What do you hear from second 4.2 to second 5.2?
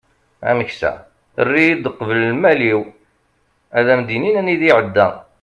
anida iεedda